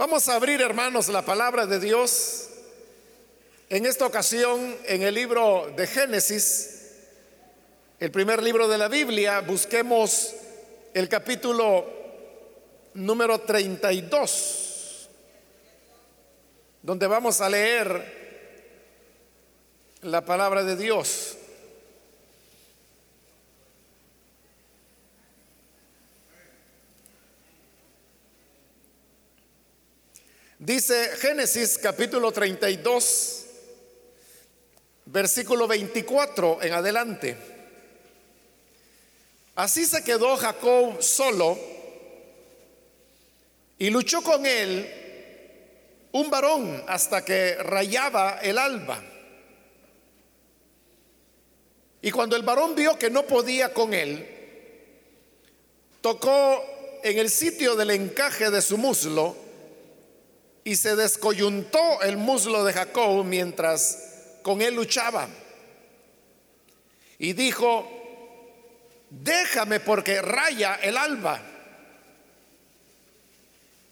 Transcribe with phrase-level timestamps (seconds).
[0.00, 2.48] Vamos a abrir, hermanos, la palabra de Dios.
[3.68, 6.94] En esta ocasión, en el libro de Génesis,
[7.98, 10.32] el primer libro de la Biblia, busquemos
[10.94, 11.84] el capítulo
[12.94, 15.10] número 32,
[16.80, 18.56] donde vamos a leer
[20.00, 21.29] la palabra de Dios.
[30.70, 33.44] Dice Génesis capítulo 32,
[35.06, 37.36] versículo 24 en adelante.
[39.56, 41.58] Así se quedó Jacob solo
[43.80, 44.88] y luchó con él
[46.12, 49.02] un varón hasta que rayaba el alba.
[52.00, 54.24] Y cuando el varón vio que no podía con él,
[56.00, 56.64] tocó
[57.02, 59.39] en el sitio del encaje de su muslo,
[60.64, 63.98] y se descoyuntó el muslo de Jacob mientras
[64.42, 65.28] con él luchaba.
[67.18, 67.88] Y dijo,
[69.10, 71.40] déjame porque raya el alba.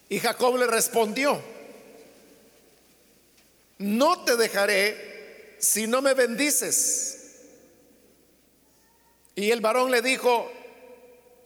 [0.08, 1.41] Y Jacob le respondió,
[3.78, 7.14] no te dejaré si no me bendices.
[9.34, 10.50] Y el varón le dijo,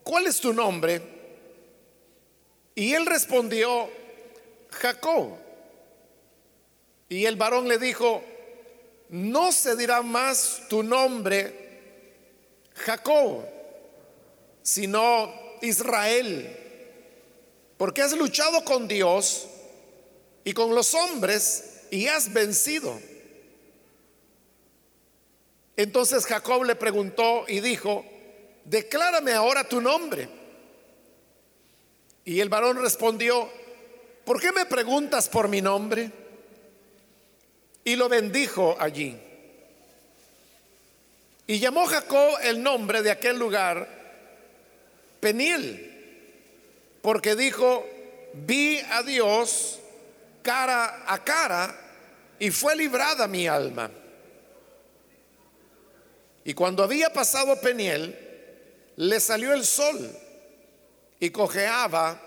[0.03, 1.03] ¿cuál es tu nombre?
[2.75, 3.91] Y él respondió,
[4.73, 5.37] Jacob.
[7.09, 8.23] Y el varón le dijo,
[9.11, 11.63] no se dirá más tu nombre
[12.75, 13.45] Jacob,
[14.63, 16.57] sino Israel,
[17.77, 19.47] porque has luchado con Dios
[20.45, 22.99] y con los hombres y has vencido.
[25.77, 28.05] Entonces Jacob le preguntó y dijo,
[28.65, 30.29] declárame ahora tu nombre.
[32.25, 33.51] Y el varón respondió,
[34.25, 36.11] ¿por qué me preguntas por mi nombre?
[37.85, 39.19] Y lo bendijo allí.
[41.47, 43.89] Y llamó Jacob el nombre de aquel lugar
[45.21, 47.87] Peniel, porque dijo,
[48.33, 49.79] vi a Dios
[50.43, 51.75] cara a cara
[52.39, 53.91] y fue librada mi alma.
[56.45, 58.19] Y cuando había pasado Peniel,
[58.97, 60.11] le salió el sol
[61.21, 62.21] y cojeaba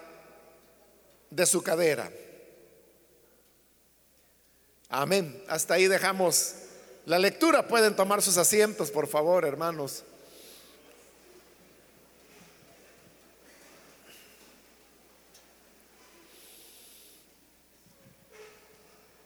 [1.36, 2.10] de su cadera.
[4.88, 5.44] Amén.
[5.50, 6.56] Hasta ahí dejamos
[7.06, 7.68] la lectura.
[7.68, 10.04] Pueden tomar sus asientos, por favor, hermanos.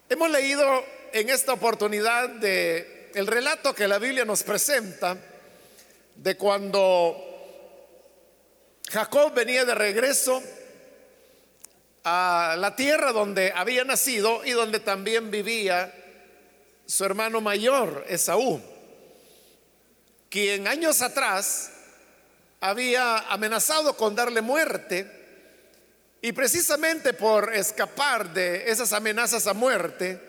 [0.09, 0.83] Hemos leído
[1.13, 5.15] en esta oportunidad el relato que la Biblia nos presenta
[6.15, 7.15] de cuando
[8.89, 10.41] Jacob venía de regreso
[12.03, 15.93] a la tierra donde había nacido y donde también vivía
[16.85, 18.61] su hermano mayor, Esaú,
[20.29, 21.71] quien años atrás
[22.61, 25.19] había amenazado con darle muerte
[26.21, 30.19] y precisamente por escapar de esas amenazas a muerte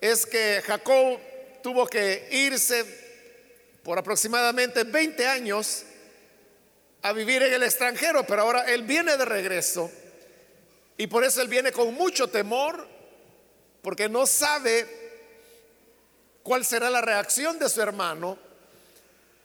[0.00, 1.20] es que Jacob
[1.62, 2.84] tuvo que irse
[3.82, 5.84] por aproximadamente 20 años
[7.02, 9.90] a vivir en el extranjero, pero ahora él viene de regreso
[11.00, 12.86] y por eso él viene con mucho temor,
[13.80, 14.86] porque no sabe
[16.42, 18.36] cuál será la reacción de su hermano.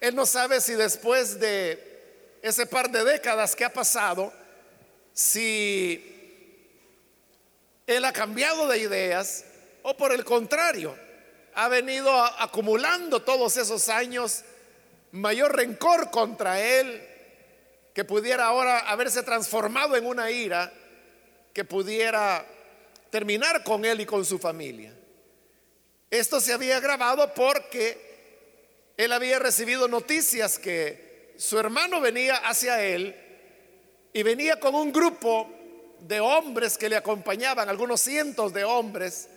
[0.02, 4.34] Él no sabe si después de ese par de décadas que ha pasado,
[5.14, 6.04] si
[7.88, 9.46] él ha cambiado de ideas
[9.84, 10.94] o por el contrario,
[11.54, 14.44] ha venido acumulando todos esos años
[15.14, 17.02] mayor rencor contra él
[17.94, 20.74] que pudiera ahora haberse transformado en una ira
[21.56, 22.46] que pudiera
[23.10, 24.94] terminar con él y con su familia.
[26.12, 33.16] Esto se había grabado porque él había recibido noticias que su hermano venía hacia él
[34.12, 35.50] y venía con un grupo
[36.02, 39.30] de hombres que le acompañaban, algunos cientos de hombres,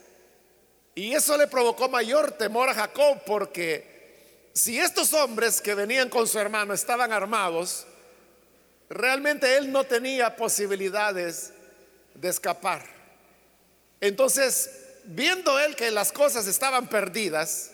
[0.95, 6.27] y eso le provocó mayor temor a Jacob porque si estos hombres que venían con
[6.27, 7.87] su hermano estaban armados,
[8.89, 11.53] realmente él no tenía posibilidades
[12.19, 12.85] de escapar.
[14.01, 14.69] Entonces,
[15.05, 17.71] viendo él que las cosas estaban perdidas,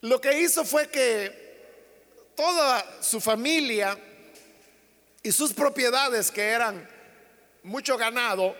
[0.00, 3.96] lo que hizo fue que toda su familia
[5.22, 6.88] y sus propiedades, que eran
[7.62, 8.56] mucho ganado,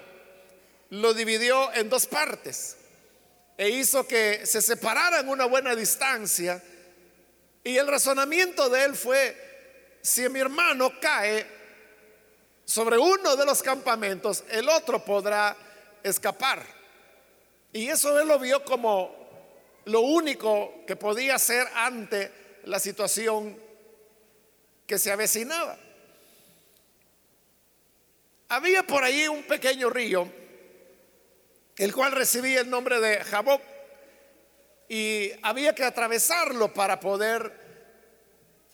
[0.90, 2.76] lo dividió en dos partes
[3.56, 6.62] e hizo que se separaran una buena distancia.
[7.64, 11.46] Y el razonamiento de él fue, si mi hermano cae,
[12.72, 15.54] sobre uno de los campamentos, el otro podrá
[16.02, 16.64] escapar.
[17.70, 19.14] Y eso él lo vio como
[19.84, 22.32] lo único que podía hacer ante
[22.64, 23.58] la situación
[24.86, 25.78] que se avecinaba.
[28.48, 30.26] Había por ahí un pequeño río,
[31.76, 33.60] el cual recibía el nombre de Jabob,
[34.88, 37.52] y había que atravesarlo para poder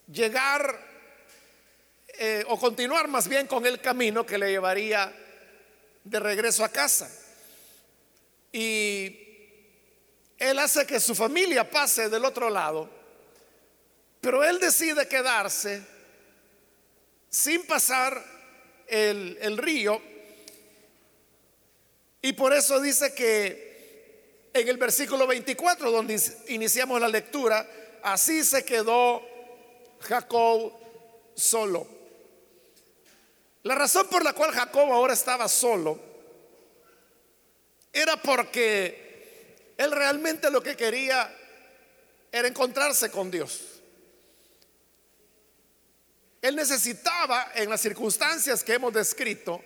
[0.07, 0.88] llegar
[2.21, 5.15] eh, o continuar más bien con el camino que le llevaría
[6.03, 7.09] de regreso a casa.
[8.51, 9.17] Y
[10.37, 12.91] él hace que su familia pase del otro lado,
[14.21, 15.81] pero él decide quedarse
[17.31, 18.21] sin pasar
[18.89, 20.03] el, el río.
[22.21, 27.65] Y por eso dice que en el versículo 24, donde iniciamos la lectura,
[28.03, 29.23] así se quedó
[30.01, 30.73] Jacob
[31.37, 31.98] solo.
[33.63, 36.01] La razón por la cual Jacob ahora estaba solo
[37.93, 41.35] era porque él realmente lo que quería
[42.31, 43.61] era encontrarse con Dios.
[46.41, 49.61] Él necesitaba, en las circunstancias que hemos descrito,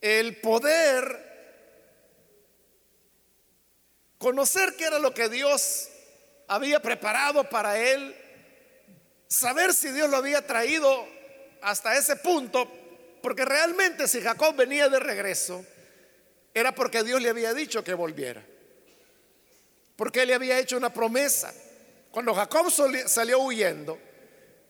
[0.00, 1.30] el poder
[4.18, 5.88] conocer qué era lo que Dios
[6.48, 8.16] había preparado para él,
[9.28, 11.06] saber si Dios lo había traído
[11.62, 12.70] hasta ese punto,
[13.22, 15.64] porque realmente si Jacob venía de regreso,
[16.54, 18.44] era porque Dios le había dicho que volviera.
[19.96, 21.52] Porque le había hecho una promesa.
[22.10, 22.70] Cuando Jacob
[23.06, 23.98] salió huyendo,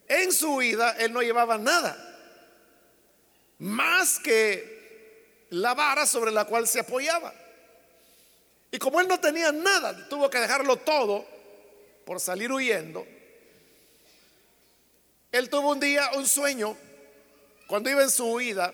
[0.07, 2.11] en su huida él no llevaba nada
[3.63, 7.33] más que la vara sobre la cual se apoyaba.
[8.73, 11.25] Y como él no tenía nada, tuvo que dejarlo todo
[12.05, 13.07] por salir huyendo.
[15.33, 16.77] Él tuvo un día un sueño
[17.67, 18.73] cuando iba en su huida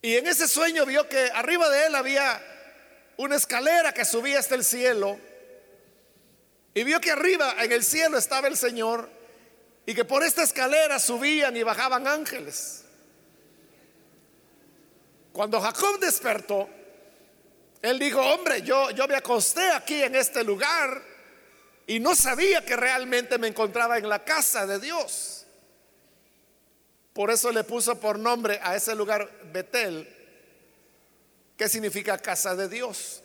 [0.00, 2.40] y en ese sueño vio que arriba de él había
[3.16, 5.18] una escalera que subía hasta el cielo.
[6.74, 9.10] Y vio que arriba en el cielo estaba el Señor
[9.86, 12.84] y que por esta escalera subían y bajaban ángeles.
[15.32, 16.68] Cuando Jacob despertó,
[17.82, 21.02] él dijo, hombre, yo, yo me acosté aquí en este lugar
[21.88, 25.46] y no sabía que realmente me encontraba en la casa de Dios.
[27.14, 30.06] Por eso le puso por nombre a ese lugar Betel,
[31.56, 33.22] que significa casa de Dios.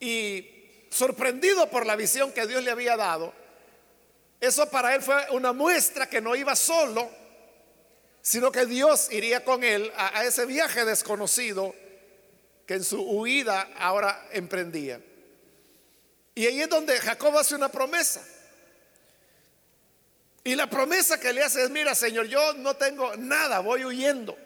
[0.00, 3.34] Y sorprendido por la visión que Dios le había dado,
[4.40, 7.10] eso para él fue una muestra que no iba solo,
[8.22, 11.74] sino que Dios iría con él a, a ese viaje desconocido
[12.72, 15.00] en su huida ahora emprendía.
[16.34, 18.26] Y ahí es donde Jacob hace una promesa.
[20.44, 24.36] Y la promesa que le hace es, mira Señor, yo no tengo nada, voy huyendo.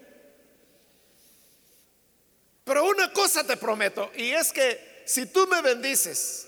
[2.65, 6.47] Pero una cosa te prometo, y es que si tú me bendices,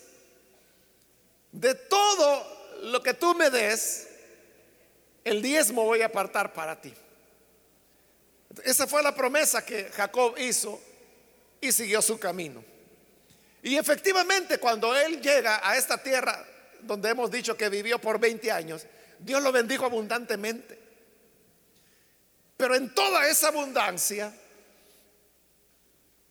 [1.51, 4.07] de todo lo que tú me des,
[5.23, 6.93] el diezmo voy a apartar para ti.
[8.65, 10.81] Esa fue la promesa que Jacob hizo
[11.61, 12.63] y siguió su camino.
[13.61, 16.45] Y efectivamente cuando él llega a esta tierra
[16.81, 18.85] donde hemos dicho que vivió por 20 años,
[19.19, 20.79] Dios lo bendijo abundantemente.
[22.55, 24.33] Pero en toda esa abundancia,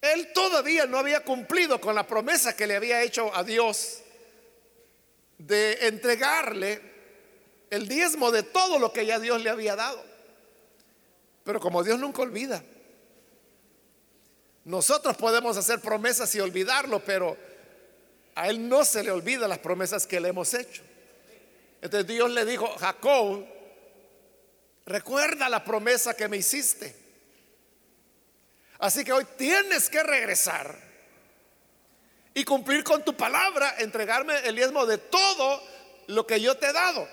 [0.00, 4.00] él todavía no había cumplido con la promesa que le había hecho a Dios
[5.38, 6.80] de entregarle
[7.70, 10.02] el diezmo de todo lo que ya Dios le había dado.
[11.44, 12.62] Pero como Dios nunca olvida,
[14.68, 17.38] nosotros podemos hacer promesas y olvidarlo, pero
[18.34, 20.82] a Él no se le olvida las promesas que le hemos hecho.
[21.80, 23.46] Entonces Dios le dijo, Jacob,
[24.84, 26.94] recuerda la promesa que me hiciste.
[28.78, 30.78] Así que hoy tienes que regresar
[32.34, 35.62] y cumplir con tu palabra, entregarme el diezmo de todo
[36.08, 37.08] lo que yo te he dado.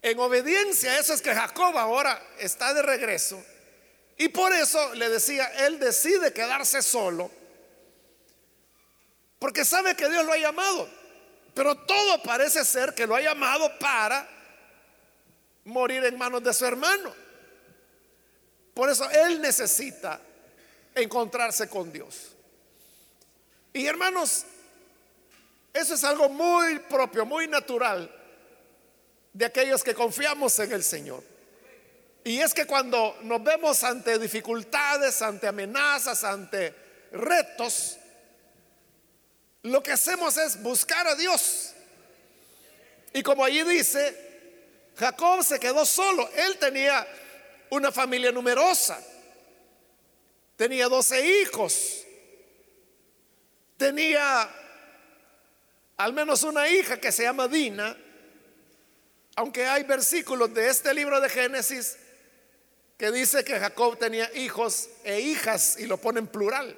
[0.00, 3.44] En obediencia a eso es que Jacob ahora está de regreso.
[4.18, 7.30] Y por eso le decía, él decide quedarse solo,
[9.38, 10.88] porque sabe que Dios lo ha llamado.
[11.54, 14.28] Pero todo parece ser que lo ha llamado para
[15.64, 17.14] morir en manos de su hermano.
[18.74, 20.20] Por eso él necesita
[20.94, 22.32] encontrarse con Dios.
[23.72, 24.44] Y hermanos,
[25.72, 28.10] eso es algo muy propio, muy natural
[29.32, 31.22] de aquellos que confiamos en el Señor.
[32.26, 36.74] Y es que cuando nos vemos ante dificultades, ante amenazas, ante
[37.12, 37.98] retos,
[39.62, 41.72] lo que hacemos es buscar a Dios.
[43.12, 46.28] Y como allí dice, Jacob se quedó solo.
[46.34, 47.06] Él tenía
[47.70, 49.00] una familia numerosa.
[50.56, 52.04] Tenía doce hijos.
[53.76, 54.50] Tenía
[55.96, 57.96] al menos una hija que se llama Dina.
[59.36, 61.98] Aunque hay versículos de este libro de Génesis
[62.96, 66.76] que dice que Jacob tenía hijos e hijas y lo pone en plural.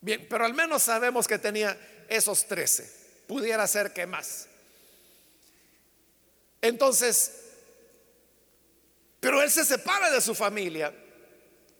[0.00, 1.76] Bien, pero al menos sabemos que tenía
[2.08, 2.90] esos trece.
[3.26, 4.46] Pudiera ser que más.
[6.60, 7.32] Entonces,
[9.20, 10.94] pero él se separa de su familia.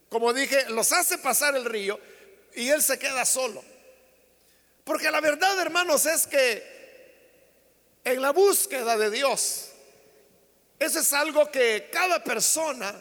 [0.09, 2.01] Como dije, los hace pasar el río
[2.55, 3.63] y él se queda solo.
[4.85, 6.75] Porque la verdad, hermanos, es que
[8.05, 9.74] en la búsqueda de Dios,
[10.79, 12.95] eso es algo que cada persona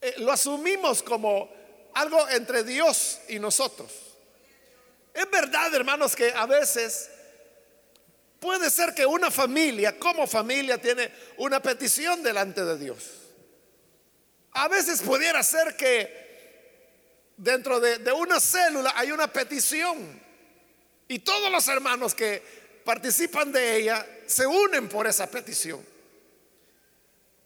[0.00, 1.50] eh, lo asumimos como
[1.94, 3.92] algo entre Dios y nosotros.
[5.14, 7.10] Es verdad, hermanos, que a veces
[8.40, 13.04] Puede ser que una familia, como familia, tiene una petición delante de Dios.
[14.52, 20.20] A veces pudiera ser que dentro de, una célula hay una petición
[21.08, 22.42] y todos los hermanos que
[22.84, 25.84] participan de ella se unen por esa petición.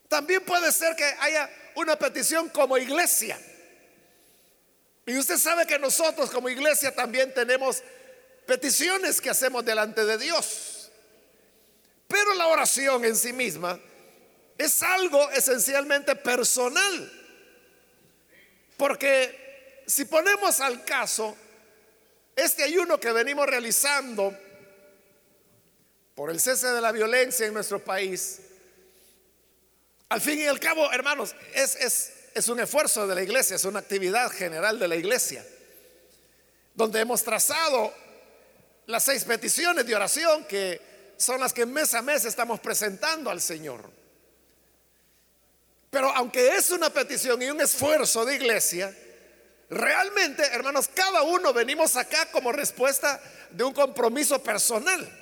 [0.08, 3.38] También puede ser que haya una petición como iglesia.
[5.06, 7.82] Y usted sabe que nosotros como iglesia también tenemos
[8.46, 10.90] peticiones que hacemos delante de Dios.
[12.08, 13.78] Pero la oración en sí misma
[14.58, 17.12] es algo esencialmente personal.
[18.76, 21.36] Porque si ponemos al caso
[22.34, 24.36] este ayuno que venimos realizando
[26.20, 28.40] por el cese de la violencia en nuestro país,
[30.10, 33.64] al fin y al cabo, hermanos, es, es, es un esfuerzo de la iglesia, es
[33.64, 35.42] una actividad general de la iglesia,
[36.74, 37.90] donde hemos trazado
[38.84, 43.40] las seis peticiones de oración que son las que mes a mes estamos presentando al
[43.40, 43.90] Señor.
[45.88, 48.94] Pero aunque es una petición y un esfuerzo de iglesia,
[49.70, 53.18] realmente, hermanos, cada uno venimos acá como respuesta
[53.52, 55.19] de un compromiso personal.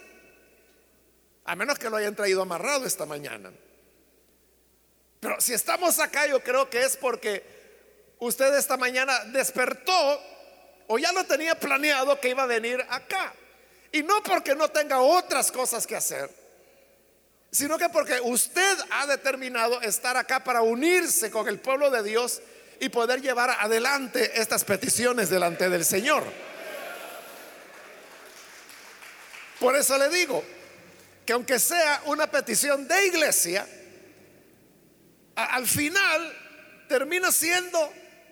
[1.48, 3.50] A menos que lo hayan traído amarrado esta mañana.
[5.18, 7.42] Pero si estamos acá, yo creo que es porque
[8.18, 10.20] usted esta mañana despertó
[10.88, 13.32] o ya lo tenía planeado que iba a venir acá.
[13.92, 16.30] Y no porque no tenga otras cosas que hacer,
[17.50, 22.42] sino que porque usted ha determinado estar acá para unirse con el pueblo de Dios
[22.78, 26.24] y poder llevar adelante estas peticiones delante del Señor.
[29.58, 30.44] Por eso le digo
[31.28, 33.68] que aunque sea una petición de iglesia,
[35.34, 37.78] al final termina siendo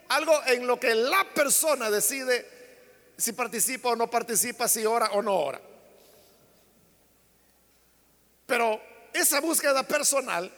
[0.09, 5.21] algo en lo que la persona decide si participa o no participa, si ora o
[5.21, 5.61] no ora.
[8.47, 8.81] Pero
[9.13, 10.51] esa búsqueda personal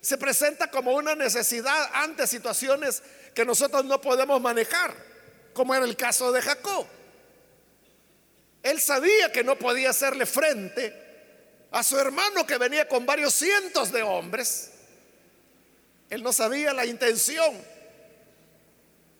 [0.00, 3.04] se presenta como una necesidad ante situaciones
[3.36, 4.96] que nosotros no podemos manejar,
[5.54, 6.88] como era el caso de Jacob.
[8.64, 11.06] Él sabía que no podía hacerle frente
[11.70, 14.70] a su hermano que venía con varios cientos de hombres.
[16.10, 17.54] Él no sabía la intención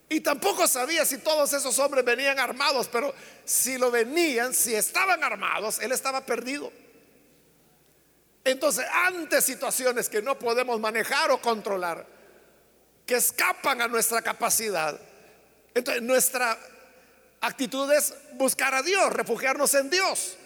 [0.08, 3.14] y tampoco sabía si todos esos hombres venían armados, pero
[3.44, 6.72] si lo venían, si estaban armados, él estaba perdido.
[8.42, 12.06] Entonces, ante situaciones que no podemos manejar o controlar,
[13.04, 14.98] que escapan a nuestra capacidad,
[15.74, 16.58] entonces nuestra
[17.42, 20.37] actitud es buscar a Dios, refugiarnos en Dios,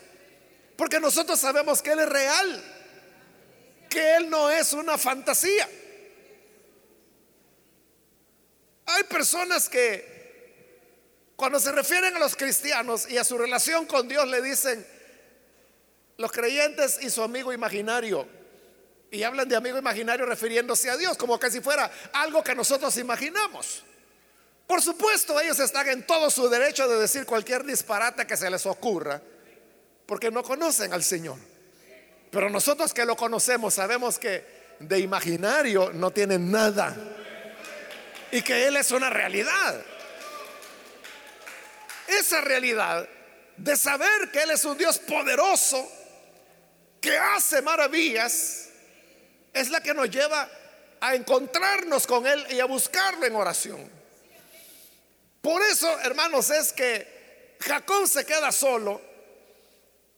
[0.76, 2.64] porque nosotros sabemos que Él es real,
[3.88, 5.68] que Él no es una fantasía.
[8.86, 10.12] Hay personas que
[11.36, 14.86] cuando se refieren a los cristianos y a su relación con Dios le dicen
[16.18, 18.28] los creyentes y su amigo imaginario.
[19.10, 22.96] Y hablan de amigo imaginario refiriéndose a Dios, como que si fuera algo que nosotros
[22.96, 23.82] imaginamos.
[24.66, 28.64] Por supuesto, ellos están en todo su derecho de decir cualquier disparate que se les
[28.64, 29.20] ocurra,
[30.12, 31.38] porque no conocen al Señor.
[32.30, 34.44] Pero nosotros que lo conocemos sabemos que
[34.78, 36.94] de imaginario no tienen nada
[38.30, 39.82] y que Él es una realidad.
[42.06, 43.08] Esa realidad
[43.56, 45.90] de saber que Él es un Dios poderoso,
[47.00, 48.68] que hace maravillas,
[49.50, 50.46] es la que nos lleva
[51.00, 53.90] a encontrarnos con Él y a buscarlo en oración.
[55.40, 59.11] Por eso, hermanos, es que Jacob se queda solo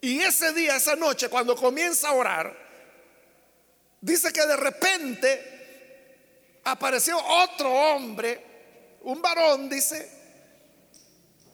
[0.05, 2.55] y ese día, esa noche, cuando comienza a orar,
[4.03, 10.07] dice que de repente apareció otro hombre, un varón, dice,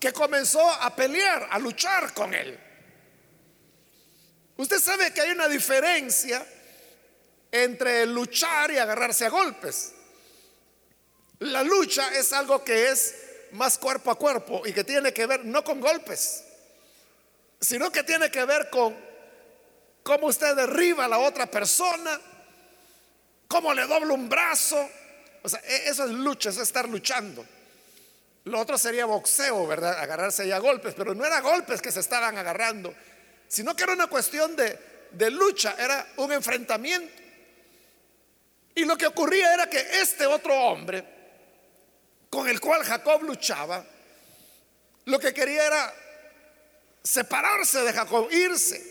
[0.01, 2.59] que comenzó a pelear, a luchar con él.
[4.57, 6.45] Usted sabe que hay una diferencia
[7.53, 9.93] entre luchar y agarrarse a golpes.
[11.39, 13.15] La lucha es algo que es
[13.53, 16.47] más cuerpo a cuerpo y que tiene que ver no con golpes,
[17.61, 18.97] sino que tiene que ver con
[20.03, 22.19] cómo usted derriba a la otra persona,
[23.47, 24.89] cómo le dobla un brazo.
[25.43, 27.45] O sea, e-, eso es lucha, eso es estar luchando.
[28.45, 29.99] Lo otro sería boxeo, ¿verdad?
[29.99, 32.95] Agarrarse ya a golpes, pero no era golpes que se estaban agarrando,
[33.47, 34.79] sino que era una cuestión de,
[35.11, 37.21] de lucha, era un enfrentamiento.
[38.75, 41.05] Y lo que ocurría era que este otro hombre,
[42.31, 43.85] con el cual Jacob luchaba,
[45.05, 45.95] lo que quería era
[47.03, 48.91] separarse de Jacob, irse.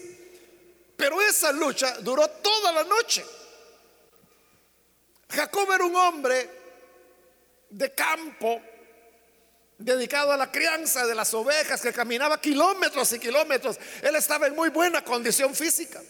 [0.95, 3.25] Pero esa lucha duró toda la noche.
[5.29, 6.49] Jacob era un hombre
[7.69, 8.61] de campo,
[9.77, 13.77] dedicado a la crianza de las ovejas, que caminaba kilómetros y kilómetros.
[14.01, 16.01] Él estaba en muy buena condición física.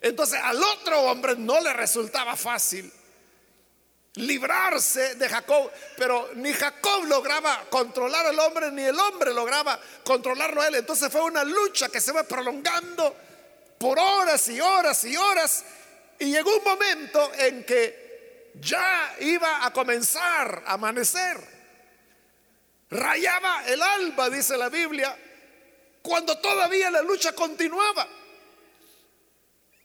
[0.00, 2.92] Entonces al otro hombre no le resultaba fácil
[4.18, 10.60] librarse de Jacob, pero ni Jacob lograba controlar al hombre, ni el hombre lograba controlarlo
[10.60, 10.74] a él.
[10.76, 13.16] Entonces fue una lucha que se va prolongando
[13.78, 15.64] por horas y horas y horas,
[16.18, 21.38] y llegó un momento en que ya iba a comenzar a amanecer.
[22.90, 25.16] Rayaba el alba, dice la Biblia,
[26.02, 28.08] cuando todavía la lucha continuaba.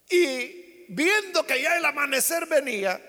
[0.08, 3.00] Y viendo que ya el amanecer venía,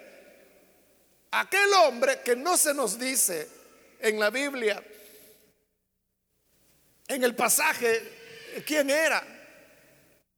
[1.32, 3.50] aquel hombre que no se nos dice
[4.00, 4.84] en la Biblia,
[7.08, 9.24] en el pasaje, quién era.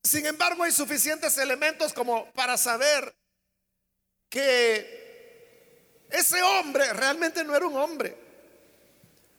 [0.03, 3.13] Sin embargo, hay suficientes elementos como para saber
[4.29, 8.17] que ese hombre realmente no era un hombre,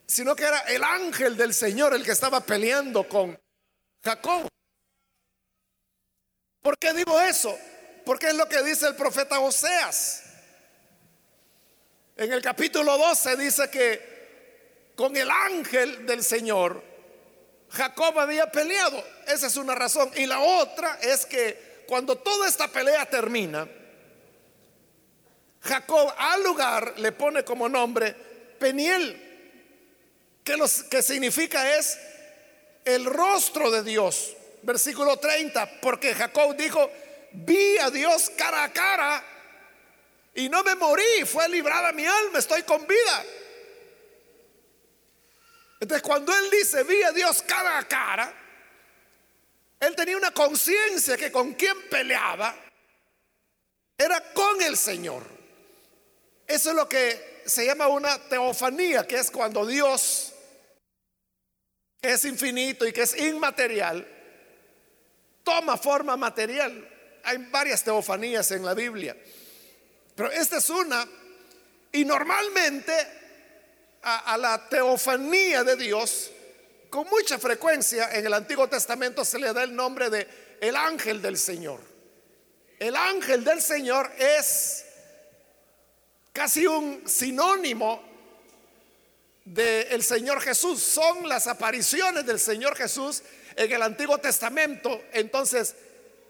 [0.07, 3.39] sino que era el ángel del Señor el que estaba peleando con
[4.05, 4.49] Jacob.
[6.61, 7.59] ¿Por qué digo eso?
[8.05, 10.28] Porque es lo que dice el profeta Oseas.
[12.19, 16.83] En el capítulo 12 dice que con el ángel del Señor
[17.71, 19.05] Jacob había peleado.
[19.29, 20.11] Esa es una razón.
[20.17, 23.69] Y la otra es que cuando toda esta pelea termina,
[25.61, 28.17] Jacob al lugar le pone como nombre
[28.59, 29.25] Peniel,
[30.43, 32.01] que, los, que significa es
[32.85, 34.35] el rostro de Dios.
[34.63, 36.91] Versículo 30, porque Jacob dijo,
[37.31, 39.25] vi a Dios cara a cara
[40.39, 43.25] y no me morí, fue librada mi alma, estoy con vida.
[45.81, 48.33] Entonces cuando él dice, vi a Dios cara a cara,
[49.81, 52.55] él tenía una conciencia que con quien peleaba
[53.99, 55.25] era con el Señor.
[56.47, 60.35] Eso es lo que se llama una teofanía, que es cuando Dios,
[62.01, 64.07] que es infinito y que es inmaterial,
[65.43, 66.89] toma forma material.
[67.25, 69.17] Hay varias teofanías en la Biblia,
[70.19, 71.09] pero esta es una.
[71.93, 72.93] Y normalmente
[74.03, 76.33] a, la teofanía de Dios,
[76.91, 80.27] con mucha frecuencia en el Antiguo Testamento se le da el nombre de
[80.61, 81.79] el ángel del Señor.
[82.81, 84.87] El ángel del Señor es
[86.33, 88.03] casi un sinónimo
[89.45, 90.83] del Señor Jesús.
[90.83, 93.23] Son las apariciones del Señor Jesús
[93.55, 95.01] en el Antiguo Testamento.
[95.13, 95.77] Entonces,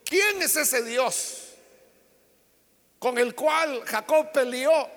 [0.05, 1.48] ¿quién es ese Dios
[2.99, 4.91] con el cual Jacob peleó?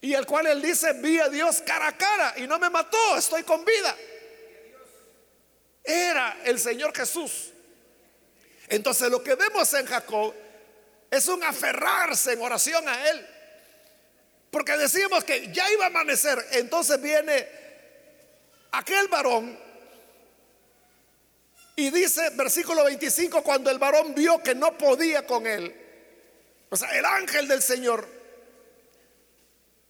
[0.00, 3.16] Y el cual él dice, vi a Dios cara a cara y no me mató,
[3.16, 3.96] estoy con vida.
[5.82, 7.52] Era el Señor Jesús.
[8.68, 10.34] Entonces lo que vemos en Jacob
[11.10, 13.26] es un aferrarse en oración a Él.
[14.50, 17.46] Porque decimos que ya iba a amanecer, entonces viene
[18.72, 19.66] aquel varón
[21.78, 25.74] y dice, versículo 25, cuando el varón vio que no podía con él,
[26.70, 28.08] o sea, el ángel del Señor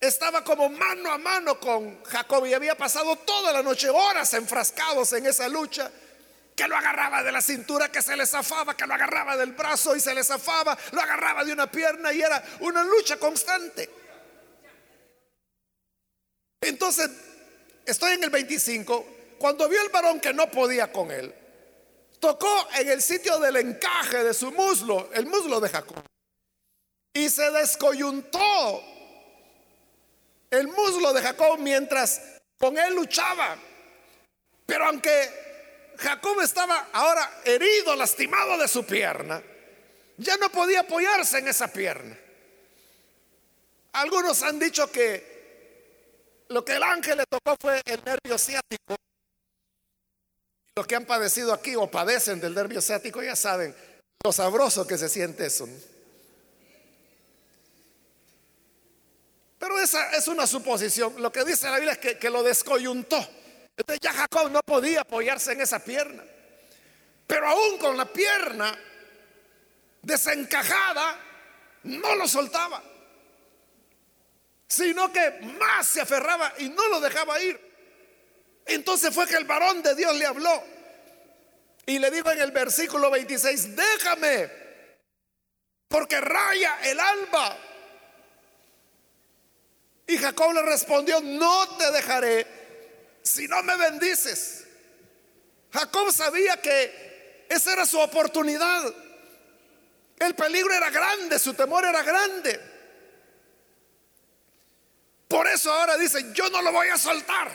[0.00, 5.12] estaba como mano a mano con Jacob y había pasado toda la noche, horas enfrascados
[5.14, 5.90] en esa lucha,
[6.54, 9.94] que lo agarraba de la cintura, que se le zafaba, que lo agarraba del brazo
[9.94, 13.90] y se le zafaba, lo agarraba de una pierna y era una lucha constante.
[16.62, 17.10] Entonces,
[17.84, 19.06] estoy en el 25,
[19.38, 21.34] cuando vio el varón que no podía con él,
[22.18, 26.02] tocó en el sitio del encaje de su muslo, el muslo de Jacob,
[27.16, 28.84] y se descoyuntó
[30.50, 32.20] el muslo de Jacob mientras
[32.58, 33.56] con él luchaba.
[34.66, 39.42] Pero aunque Jacob estaba ahora herido, lastimado de su pierna,
[40.18, 42.18] ya no podía apoyarse en esa pierna.
[43.92, 48.94] Algunos han dicho que lo que el ángel le tocó fue el nervio ciático
[50.76, 53.74] Los que han padecido aquí o padecen del nervio ciático ya saben
[54.22, 55.66] lo sabroso que se siente eso.
[59.58, 61.20] Pero esa es una suposición.
[61.20, 63.16] Lo que dice la Biblia es que, lo descoyuntó.
[63.76, 66.24] Entonces ya Jacob no podía apoyarse en esa pierna.
[67.26, 68.78] Pero aún con la pierna
[70.02, 71.18] desencajada,
[71.84, 72.82] no lo soltaba,
[74.66, 77.60] sino que más se aferraba y no lo dejaba ir.
[78.66, 80.62] Entonces fue que el varón de Dios le habló
[81.86, 84.50] y le dijo en el versículo 26, déjame,
[85.88, 87.56] porque raya el alba.
[90.06, 92.46] Y Jacob le respondió, no te dejaré
[93.22, 94.64] si no me bendices.
[95.72, 98.94] Jacob sabía que esa era su oportunidad.
[100.18, 102.60] El peligro era grande, su temor era grande.
[105.28, 107.50] Por eso ahora dice, yo no lo voy a soltar.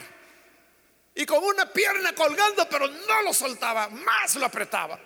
[1.16, 5.00] Y con una pierna colgando, pero no lo soltaba, más lo apretaba.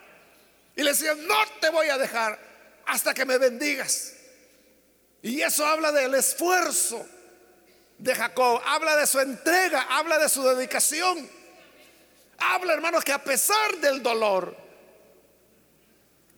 [0.76, 2.40] Y le decía, no te voy a dejar
[2.88, 4.14] hasta que me bendigas.
[5.22, 7.08] Y eso habla del esfuerzo
[7.98, 11.30] de Jacob, habla de su entrega, habla de su dedicación.
[12.38, 14.56] Habla, hermanos, que a pesar del dolor,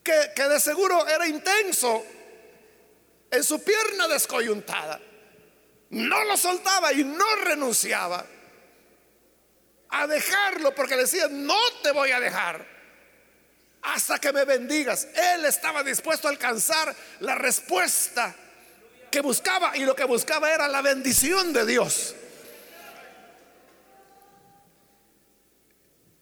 [0.04, 2.06] que, que de seguro era intenso
[3.32, 5.00] en su pierna descoyuntada,
[5.90, 8.26] no lo soltaba y no renunciaba
[9.90, 12.66] a dejarlo porque decía, no te voy a dejar
[13.82, 15.08] hasta que me bendigas.
[15.16, 18.36] Él estaba dispuesto a alcanzar la respuesta
[19.12, 22.16] que buscaba y lo que buscaba era la bendición de Dios.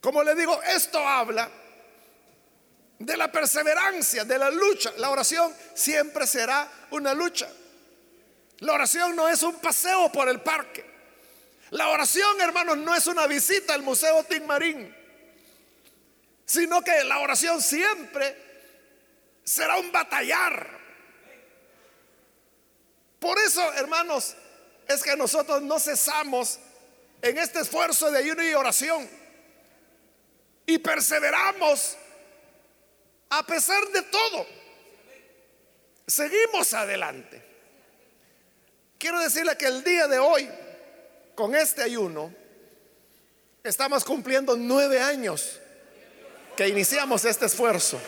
[0.01, 1.49] Como le digo, esto habla
[2.99, 4.93] de la perseverancia, de la lucha.
[4.97, 7.49] La oración siempre será una lucha.
[8.59, 10.85] La oración no es un paseo por el parque.
[11.71, 14.95] La oración, hermanos, no es una visita al Museo Tinmarín,
[16.45, 18.37] sino que la oración siempre
[19.43, 20.84] será un batallar.
[23.25, 24.35] Por eso, hermanos,
[24.87, 26.59] es que nosotros no cesamos
[27.23, 29.09] en este esfuerzo de ayuno y oración
[30.67, 31.97] y perseveramos
[33.31, 34.45] a pesar de todo.
[36.05, 37.41] Seguimos adelante.
[38.99, 40.47] Quiero decirle que el día de hoy,
[41.33, 42.31] con este ayuno,
[43.63, 45.59] estamos cumpliendo nueve años
[46.55, 47.99] que iniciamos este esfuerzo.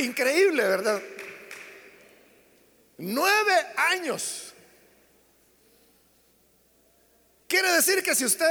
[0.00, 1.00] Increíble, ¿verdad?
[2.98, 4.54] Nueve años.
[7.46, 8.46] Quiere decir que si usted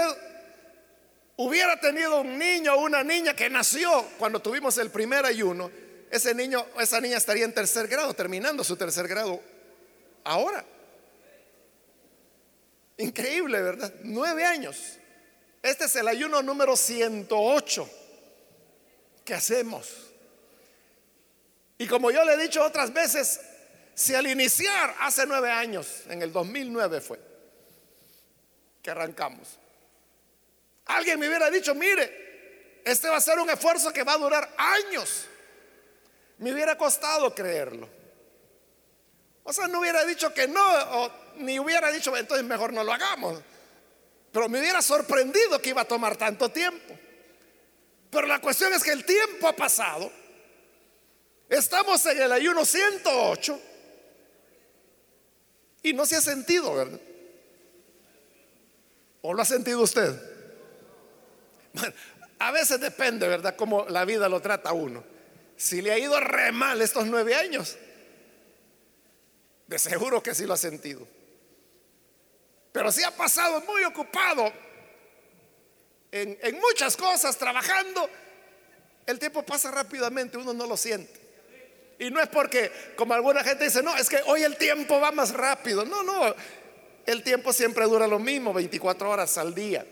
[1.37, 5.71] hubiera tenido un niño o una niña que nació cuando tuvimos el primer ayuno,
[6.11, 9.41] ese niño o esa niña estaría en tercer grado, terminando su tercer grado
[10.23, 10.65] ahora.
[12.97, 13.93] Increíble, ¿verdad?
[14.03, 14.97] Nueve años.
[15.63, 17.89] Este es el ayuno número 108
[19.23, 20.08] que hacemos.
[21.79, 23.39] Y como yo le he dicho otras veces,
[23.95, 27.19] si al iniciar hace nueve años, en el 2009 fue,
[28.83, 29.57] que arrancamos,
[30.85, 34.53] alguien me hubiera dicho, mire, este va a ser un esfuerzo que va a durar
[34.57, 35.25] años,
[36.39, 37.87] me hubiera costado creerlo.
[39.43, 40.61] O sea, no hubiera dicho que no,
[41.37, 43.41] ni hubiera dicho, entonces mejor no lo hagamos.
[44.33, 46.93] Pero me hubiera sorprendido que iba a tomar tanto tiempo.
[48.11, 50.11] Pero la cuestión es que el tiempo ha pasado.
[51.49, 53.59] Estamos en el ayuno 108
[55.81, 56.99] y no se ha sentido, ¿verdad?
[59.23, 60.15] ¿O lo ha sentido usted?
[62.39, 63.55] a veces depende, ¿verdad?
[63.55, 65.03] Cómo la vida lo trata a uno.
[65.57, 67.77] Si le ha ido re mal estos nueve años,
[69.65, 71.05] de seguro que sí lo ha sentido.
[72.71, 74.53] Pero si ha pasado muy ocupado
[76.11, 78.07] en, en muchas cosas, trabajando,
[79.07, 81.28] el tiempo pasa rápidamente, uno no lo siente.
[81.99, 85.11] Y no es porque, como alguna gente dice, no, es que hoy el tiempo va
[85.11, 85.83] más rápido.
[85.83, 86.33] No, no,
[87.05, 89.85] el tiempo siempre dura lo mismo, 24 horas al día.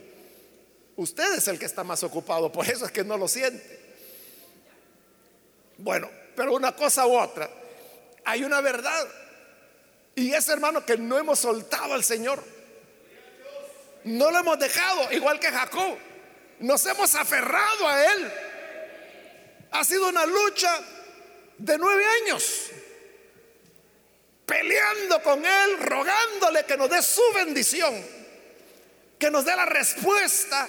[0.95, 3.87] Usted es el que está más ocupado, por eso es que no lo siente.
[5.77, 7.49] Bueno, pero una cosa u otra,
[8.23, 9.05] hay una verdad.
[10.15, 12.41] Y es, hermano, que no hemos soltado al Señor.
[14.05, 15.97] No lo hemos dejado, igual que Jacob.
[16.59, 18.31] Nos hemos aferrado a Él.
[19.71, 20.79] Ha sido una lucha
[21.57, 22.69] de nueve años,
[24.45, 28.05] peleando con Él, rogándole que nos dé su bendición,
[29.19, 30.67] que nos dé la respuesta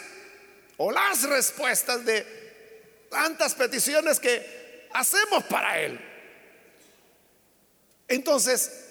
[0.79, 6.01] o las respuestas de tantas peticiones que hacemos para Él.
[8.09, 8.87] Entonces,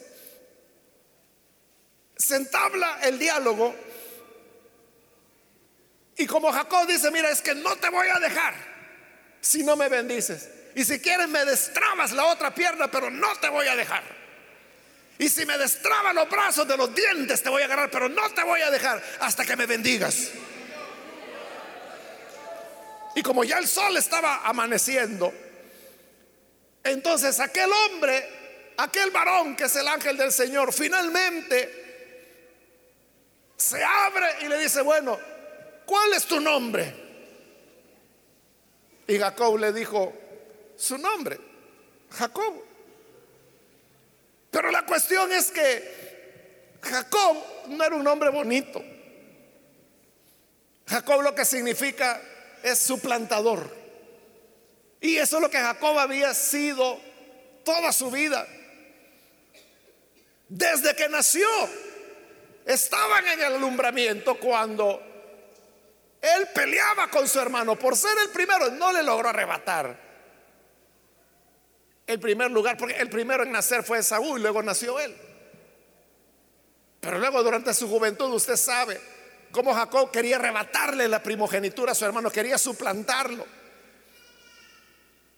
[2.16, 3.76] se entabla el diálogo
[6.18, 8.56] y como Jacob dice, mira, es que no te voy a dejar
[9.40, 10.50] si no me bendices.
[10.78, 14.04] Y si quieres me destrabas la otra pierna, pero no te voy a dejar.
[15.18, 18.30] Y si me destrabas los brazos de los dientes, te voy a agarrar, pero no
[18.30, 20.30] te voy a dejar hasta que me bendigas.
[23.16, 25.34] Y como ya el sol estaba amaneciendo,
[26.84, 31.86] entonces aquel hombre, aquel varón que es el ángel del Señor, finalmente
[33.58, 35.18] se abre y le dice, bueno,
[35.88, 36.94] ¿cuál es tu nombre?
[39.08, 40.27] Y Jacob le dijo,
[40.78, 41.40] su nombre,
[42.12, 42.64] Jacob.
[44.52, 47.38] Pero la cuestión es que Jacob
[47.68, 48.84] no era un nombre bonito.
[50.88, 52.22] Jacob lo que significa
[52.64, 53.76] es suplantador.
[55.02, 57.00] Y eso es lo que Jacob había sido
[57.66, 58.48] toda su vida.
[60.48, 61.48] Desde que nació,
[62.66, 65.02] estaban en el alumbramiento cuando
[66.22, 70.07] él peleaba con su hermano por ser el primero, no le logró arrebatar
[72.08, 75.16] el primer lugar, porque el primero en nacer fue Saúl, luego nació él.
[77.02, 79.00] Pero luego durante su juventud usted sabe
[79.52, 83.46] cómo Jacob quería arrebatarle la primogenitura a su hermano, quería suplantarlo.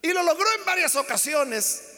[0.01, 1.95] Y lo logró en varias ocasiones.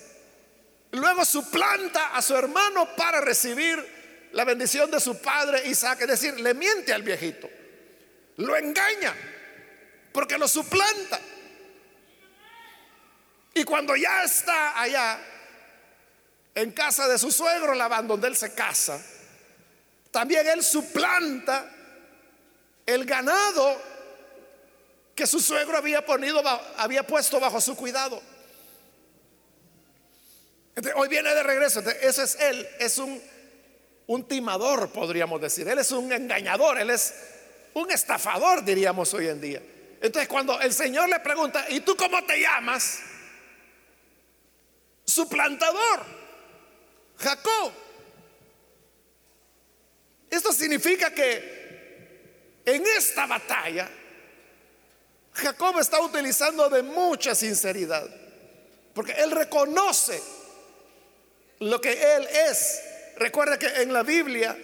[0.91, 6.39] Luego suplanta a su hermano para recibir la bendición de su padre Isaac, es decir,
[6.39, 7.49] le miente al viejito,
[8.37, 9.13] lo engaña,
[10.13, 11.19] porque lo suplanta.
[13.53, 15.19] Y cuando ya está allá,
[16.55, 19.03] en casa de su suegro Labán, donde él se casa,
[20.11, 21.69] también él suplanta
[22.85, 23.81] el ganado
[25.15, 26.41] que su suegro había, ponido,
[26.77, 28.21] había puesto bajo su cuidado.
[30.95, 31.81] hoy viene de regreso.
[32.01, 33.21] Ese es él, es un,
[34.07, 35.67] un timador, podríamos decir.
[35.67, 37.13] Él es un engañador, él es
[37.73, 39.61] un estafador, diríamos hoy en día.
[40.01, 42.99] Entonces, cuando el Señor le pregunta, ¿y tú cómo te llamas?
[45.11, 46.03] Suplantador,
[47.17, 47.71] Jacob.
[50.29, 53.89] Esto significa que en esta batalla
[55.33, 58.09] Jacob está utilizando de mucha sinceridad,
[58.93, 60.21] porque él reconoce
[61.59, 62.81] lo que él es.
[63.17, 64.57] Recuerda que en la Biblia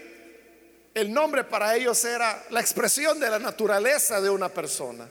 [0.94, 5.08] el nombre para ellos era la expresión de la naturaleza de una persona.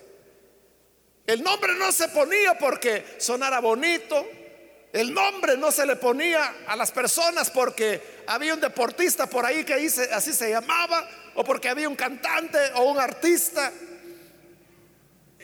[1.26, 4.26] El nombre no se ponía porque sonara bonito,
[4.96, 9.62] el nombre no se le ponía a las personas porque había un deportista por ahí
[9.62, 13.70] que así se llamaba, o porque había un cantante o un artista,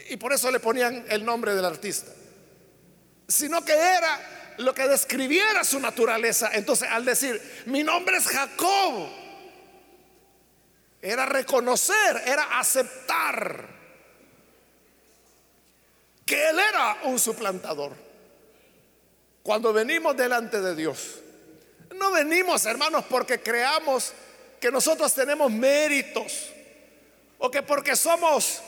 [0.08, 2.10] y por eso le ponían el nombre del artista,
[3.28, 6.48] sino que era lo que describiera su naturaleza.
[6.54, 9.06] Entonces, al decir, mi nombre es Jacob,
[11.02, 13.66] era reconocer, era aceptar
[16.24, 18.12] que él era un suplantador.
[19.42, 21.18] Cuando venimos delante de Dios,
[21.96, 24.12] no venimos, hermanos, porque creamos
[24.61, 26.48] que nosotros tenemos méritos
[27.38, 28.62] o que porque somos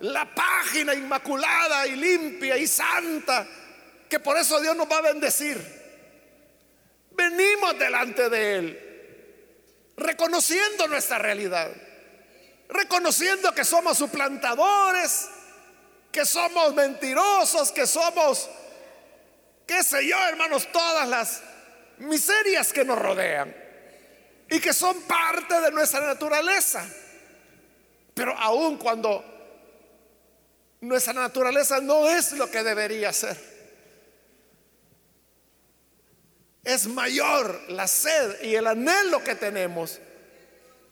[0.00, 3.46] la página inmaculada y limpia y santa,
[4.08, 5.60] que por eso Dios nos va a bendecir.
[7.10, 11.70] Venimos delante de Él, reconociendo nuestra realidad,
[12.68, 15.28] reconociendo que somos suplantadores,
[16.12, 18.48] que somos mentirosos, que somos
[19.66, 21.42] qué sé yo, hermanos, todas las
[21.98, 23.54] miserias que nos rodean
[24.50, 26.86] y que son parte de nuestra naturaleza.
[28.14, 29.24] Pero aun cuando
[30.80, 33.36] nuestra naturaleza no es lo que debería ser,
[36.62, 40.00] es mayor la sed y el anhelo que tenemos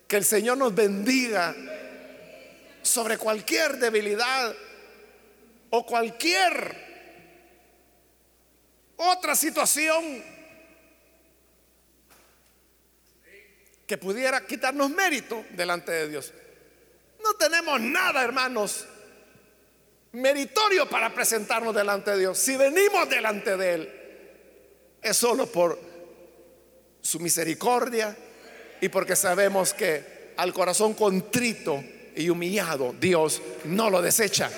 [0.07, 1.55] que el Señor nos bendiga
[2.83, 4.55] sobre cualquier debilidad
[5.71, 6.92] o cualquier
[9.11, 10.23] otra situación
[13.87, 16.33] que pudiera quitarnos mérito delante de Dios.
[17.23, 18.87] No tenemos nada, hermanos,
[20.13, 22.39] meritorio para presentarnos delante de Dios.
[22.39, 23.93] Si venimos delante de Él,
[25.03, 25.79] es solo por
[27.01, 28.17] su misericordia
[28.81, 31.83] y porque sabemos que al corazón contrito
[32.15, 34.51] y humillado Dios no lo desecha.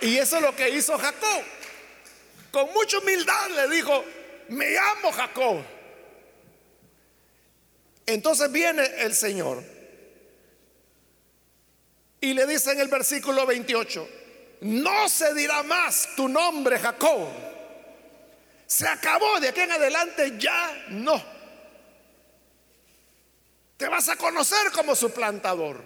[0.00, 1.42] Y eso es lo que hizo Jacob.
[2.50, 4.04] Con mucha humildad le dijo,
[4.48, 5.62] me llamo Jacob.
[8.06, 9.62] Entonces viene el Señor
[12.20, 14.08] y le dice en el versículo 28,
[14.62, 17.28] no se dirá más tu nombre Jacob,
[18.66, 21.22] Se acabó, de aquí en adelante ya no.
[23.76, 25.84] Te vas a conocer como suplantador.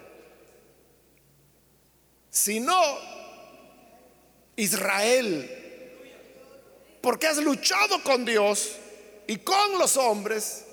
[2.31, 3.20] Si no,
[4.55, 5.49] Israel,
[7.01, 8.73] porque has luchado con Dios
[9.27, 10.65] y con los hombres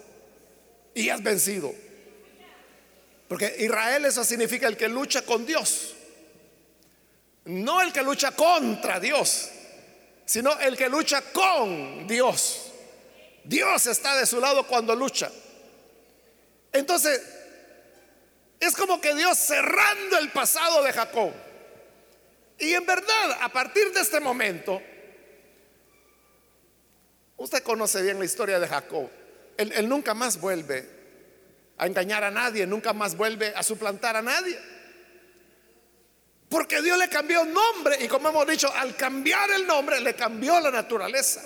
[0.94, 1.74] y has vencido.
[3.28, 5.94] Porque Israel eso significa el que lucha con Dios.
[7.44, 9.48] No el que lucha contra Dios,
[10.24, 12.72] sino el que lucha con Dios.
[13.44, 15.30] Dios está de su lado cuando lucha.
[16.72, 17.22] Entonces,
[18.60, 21.32] es como que Dios cerrando el pasado de Jacob.
[22.58, 24.82] Y en verdad, a partir de este momento,
[27.36, 29.08] usted conoce bien la historia de Jacob.
[29.56, 30.88] Él, nunca más vuelve
[31.78, 34.58] a engañar a nadie, nunca más vuelve a suplantar a nadie.
[36.48, 40.58] Porque Dios le cambió nombre y como hemos dicho, al cambiar el nombre le cambió
[40.60, 41.44] la naturaleza.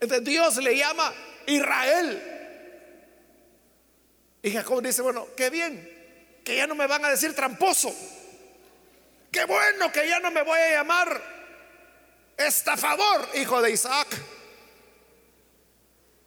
[0.00, 1.12] Entonces Dios le llama
[1.46, 2.22] Israel.
[4.42, 7.92] Y Jacob dice, bueno, qué bien, que ya no me van a decir tramposo.
[9.34, 11.20] Qué bueno que ya no me voy a llamar
[12.36, 14.06] estafador, hijo de Isaac.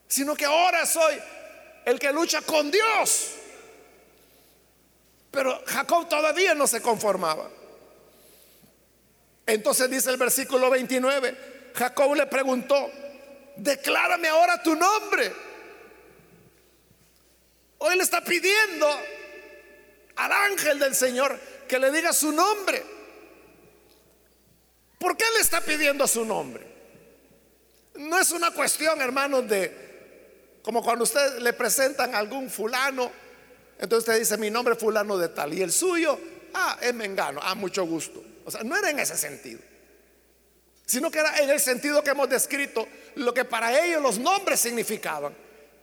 [0.10, 1.17] Sino que ahora soy
[1.86, 3.30] el que lucha con Dios.
[5.32, 7.50] Pero Jacob todavía no se conformaba.
[9.46, 12.91] Entonces dice el versículo 29, Jacob le preguntó,
[13.56, 15.34] declárame ahora tu nombre.
[17.78, 19.00] Hoy le está pidiendo
[20.17, 21.39] al ángel del Señor
[21.70, 22.97] que le diga su nombre.
[24.98, 26.66] ¿Por qué le está pidiendo su nombre?
[27.96, 29.86] No es una cuestión, hermanos, de
[30.62, 33.12] como cuando usted le presentan a algún fulano
[33.80, 35.54] entonces usted dice, mi nombre es fulano de tal.
[35.54, 36.20] Y el suyo,
[36.54, 37.40] ah, es Mengano.
[37.44, 38.24] Ah, mucho gusto.
[38.46, 39.60] O sea, no era en ese sentido.
[40.86, 44.60] Sino que era en el sentido que hemos descrito lo que para ellos los nombres
[44.60, 45.36] significaban.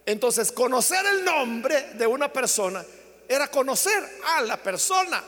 [0.07, 2.85] Entonces, conocer el nombre de una persona
[3.29, 5.22] era conocer a la persona.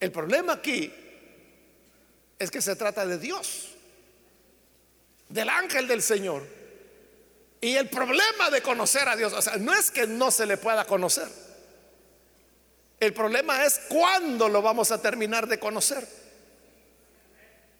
[0.00, 0.92] El problema aquí
[2.42, 3.68] es que se trata de Dios,
[5.28, 6.42] del ángel del Señor
[7.60, 10.56] y el problema de conocer a Dios, o sea, no es que no se le
[10.56, 11.28] pueda conocer.
[12.98, 16.04] El problema es cuándo lo vamos a terminar de conocer.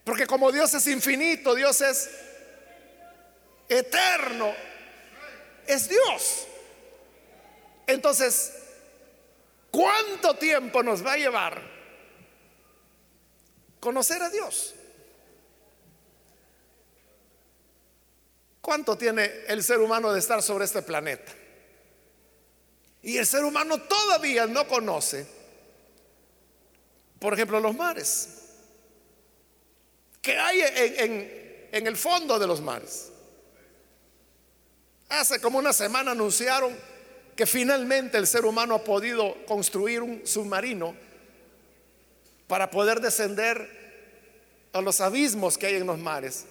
[0.04, 2.10] Porque como Dios es infinito, Dios es
[3.68, 4.54] eterno,
[5.66, 6.46] es Dios.
[7.88, 8.52] Entonces,
[9.72, 11.60] ¿cuánto tiempo nos va a llevar
[13.82, 14.74] conocer a Dios?
[18.60, 21.32] ¿Cuánto tiene el ser humano de estar sobre este planeta?
[23.02, 25.26] Y el ser humano todavía no conoce,
[27.18, 28.28] por ejemplo, los mares.
[30.20, 33.10] ¿Qué hay en, en el fondo de los mares?
[35.08, 36.78] Hace como una semana anunciaron
[37.34, 40.94] que finalmente el ser humano ha podido construir un submarino
[42.52, 43.66] para poder descender
[44.74, 46.44] a los abismos que hay en los mares.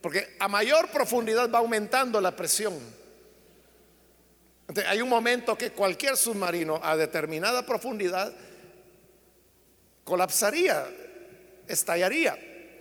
[0.00, 2.78] Porque a mayor profundidad va aumentando la presión.
[4.86, 8.32] hay un momento que cualquier submarino a determinada profundidad
[10.04, 10.86] colapsaría,
[11.66, 12.38] estallaría,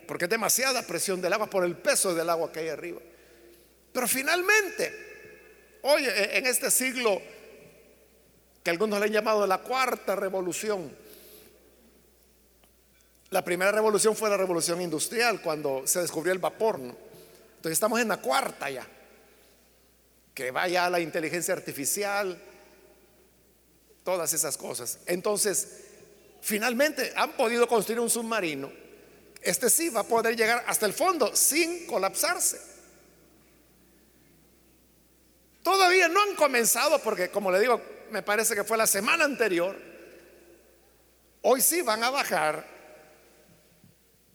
[0.08, 3.01] porque es demasiada presión del agua por el peso del agua que hay arriba.
[3.91, 7.19] Pero finalmente, hoy e, en este siglo
[8.63, 11.09] que algunos le han llamado la cuarta revolución,
[13.30, 16.80] la primera revolución fue la revolución industrial, cuando se descubrió el vapor.
[16.80, 18.88] Entonces estamos en la cuarta ya,
[20.34, 22.42] que vaya la inteligencia artificial,
[24.04, 25.00] todas esas cosas.
[25.06, 25.68] Entonces,
[26.42, 28.72] finalmente han podido construir un submarino.
[29.42, 32.60] Este sí va a poder llegar hasta el fondo sin colapsarse.
[35.62, 39.78] Todavía no han comenzado porque, como le digo, me parece que fue la semana anterior.
[41.42, 42.79] Hoy sí van a bajar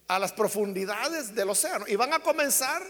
[0.08, 2.82] a las profundidades del océano y van a comenzar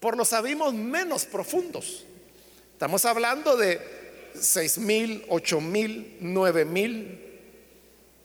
[0.00, 2.04] por los abismos menos profundos.
[2.72, 7.24] Estamos hablando de seis mil, ocho mil, nueve mil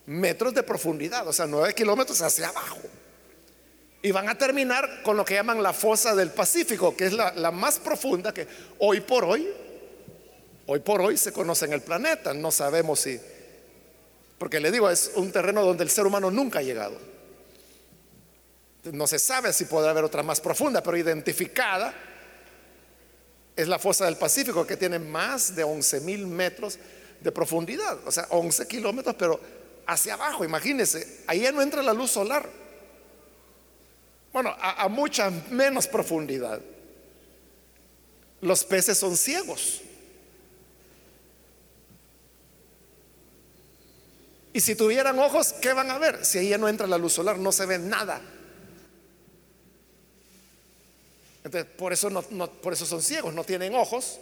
[0.06, 2.80] metros de profundidad, o sea, nueve kilómetros hacia abajo.
[4.02, 7.34] Y van a terminar con lo que llaman la fosa del Pacífico, que es la,
[7.34, 8.48] la más profunda que
[8.80, 9.48] hoy por hoy,
[10.68, 12.34] hoy por hoy se conoce en el planeta.
[12.34, 13.20] No sabemos si,
[14.38, 17.13] porque le digo, es un terreno donde el ser humano nunca ha llegado.
[18.92, 21.94] No se sabe si podrá haber otra más profunda, pero identificada
[23.56, 26.80] es la fosa del Pacífico que tiene más de 11 mil metros
[27.22, 29.40] de profundidad, o sea, 11 kilómetros, pero
[29.86, 32.50] hacia abajo, imagínense, ahí ya no entra la luz solar.
[34.34, 36.60] Bueno, a, a mucha menos profundidad.
[38.42, 39.82] Los peces son ciegos.
[44.52, 46.26] Y si tuvieran ojos, ¿qué van a ver?
[46.26, 48.22] Si ahí ya no entra la luz solar, no se ve nada.
[51.44, 54.20] Entonces, por eso, no, por eso son ciegos, no tienen ojos,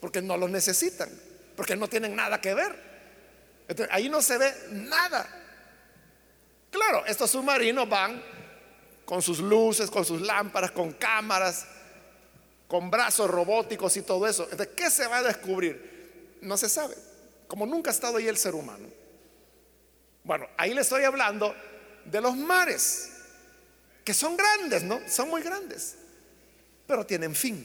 [0.00, 1.08] porque no los necesitan,
[1.56, 2.74] porque no tienen nada que ver.
[3.68, 5.26] Entonces, ahí no se ve nada.
[6.70, 8.22] Claro, estos submarinos van
[9.04, 11.66] con sus luces, con sus lámparas, con cámaras,
[12.66, 14.44] con brazos robóticos y todo eso.
[14.50, 16.36] Entonces, ¿qué se va a descubrir?
[16.42, 16.94] No se sabe,
[17.46, 18.88] como nunca ha estado ahí el ser humano.
[20.24, 21.54] Bueno, ahí le estoy hablando
[22.04, 23.10] de los mares,
[24.04, 25.00] que son grandes, ¿no?
[25.08, 25.96] Son muy grandes,
[26.88, 27.64] pero tienen fin.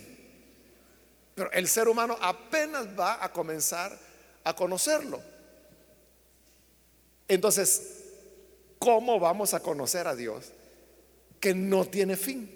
[1.34, 3.98] Pero el ser humano apenas va a comenzar
[4.44, 5.20] a conocerlo.
[7.28, 8.04] Entonces,
[8.78, 10.52] ¿cómo vamos a conocer a Dios
[11.40, 12.48] que no tiene fin?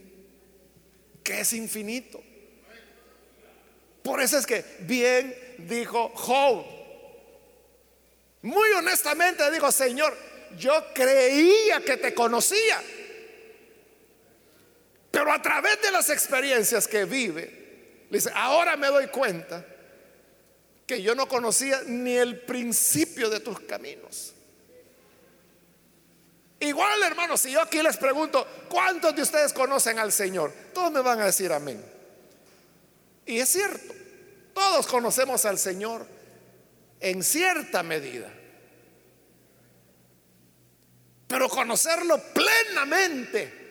[1.24, 2.22] Que es infinito.
[4.04, 6.78] Por eso es que bien dijo Job
[8.48, 10.16] muy honestamente digo, Señor,
[10.58, 12.82] yo creía que te conocía.
[15.12, 19.66] Pero a través de las experiencias que vive, dice, ahora me doy cuenta
[20.86, 24.34] que yo no conocía ni el principio de tus caminos.
[26.60, 30.52] Igual, hermanos, si yo aquí les pregunto, ¿cuántos de ustedes conocen al Señor?
[30.74, 31.84] Todos me van a decir amén.
[33.26, 33.94] Y es cierto,
[34.54, 36.08] todos conocemos al Señor
[37.00, 38.34] en cierta medida.
[41.28, 43.67] Pero conocerlo plenamente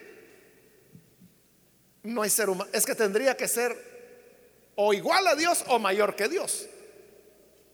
[2.07, 2.69] no hay ser humano.
[2.73, 3.75] Es que tendría que ser
[4.75, 6.67] o igual a Dios o mayor que Dios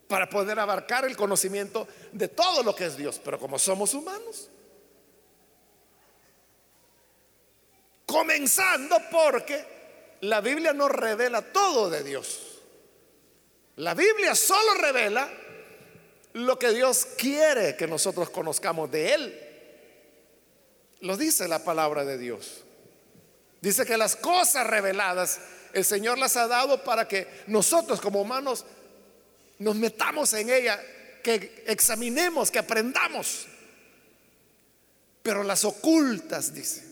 [0.08, 3.22] para poder abarcar el conocimiento de todo lo que es Dios.
[3.24, 4.50] Pero como somos humanos,
[8.06, 9.66] comenzando porque
[10.22, 12.60] la Biblia no revela todo de Dios.
[13.78, 15.30] La Biblia solo revela
[16.34, 19.40] lo que Dios quiere que nosotros conozcamos de Él.
[21.02, 22.64] Lo dice la palabra de Dios.
[23.64, 25.40] Dice que las cosas reveladas
[25.72, 28.66] el Señor las ha dado para que nosotros como humanos
[29.58, 30.78] nos metamos en ella,
[31.24, 33.48] que examinemos, que aprendamos.
[35.22, 36.84] Pero las ocultas, dice,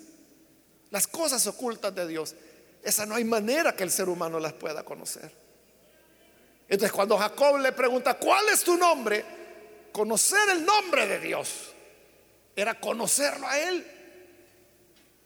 [0.91, 2.35] las cosas ocultas de Dios,
[2.81, 5.29] esa no hay manera que el ser humano las pueda conocer.
[6.69, 9.25] Entonces cuando Jacob le pregunta, ¿cuál es tu nombre?
[9.91, 11.73] Conocer el nombre de Dios
[12.55, 13.85] era conocerlo a Él.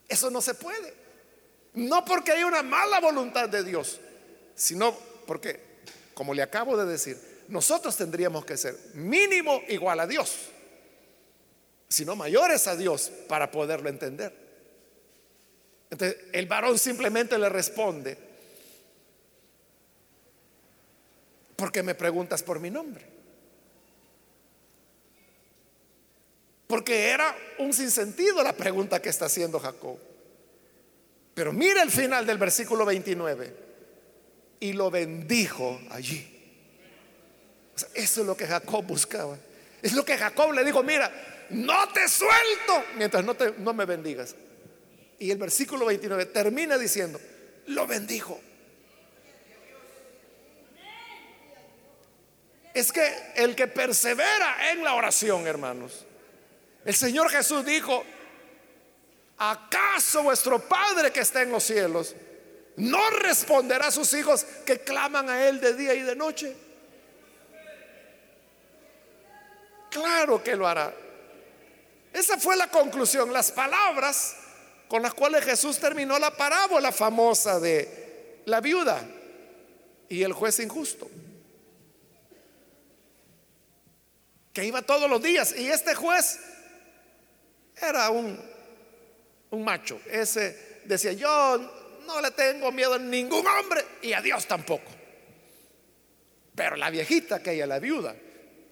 [0.10, 1.05] Eso no se puede.
[1.76, 4.00] No porque hay una mala voluntad de Dios,
[4.56, 4.98] sino
[5.28, 5.60] porque,
[6.14, 7.18] como le acabo de decir,
[7.50, 10.36] nosotros tendríamos que ser mínimo igual a Dios,
[11.88, 14.34] sino mayores a Dios para poderlo entender.
[15.90, 18.18] Entonces, el varón simplemente le responde,
[21.56, 23.06] porque me preguntas por mi nombre?
[26.68, 29.98] Porque era un sinsentido la pregunta que está haciendo Jacob.
[31.36, 33.54] Pero mira el final del versículo 29.
[34.62, 36.32] Y lo bendijo allí.
[37.94, 39.38] eso es lo que Jacob buscaba.
[39.82, 41.12] Es lo que Jacob le dijo, mira,
[41.50, 44.34] no te suelto mientras no, no me bendigas.
[45.20, 47.20] Y el versículo 29 termina diciendo,
[47.68, 48.40] lo bendijo.
[52.74, 56.06] Es que el que persevera en la oración, hermanos,
[56.86, 58.06] el Señor Jesús dijo,
[59.38, 62.16] ¿acaso vuestro Padre que está en los cielos
[62.78, 66.56] no responderá a sus hijos que claman a Él de día y de noche?
[69.90, 70.94] Claro que lo hará.
[72.12, 74.36] Esa fue la conclusión, las palabras
[74.88, 79.06] con las cuales Jesús terminó la parábola famosa de la viuda
[80.10, 81.10] y el juez injusto.
[84.54, 86.40] Que iba todos los días y este juez
[87.76, 88.40] era un,
[89.56, 90.00] un macho.
[90.10, 91.58] Ese decía, yo
[92.06, 94.92] no le tengo miedo a ningún hombre y a Dios tampoco.
[96.56, 98.16] Pero la viejita, que ella, la viuda,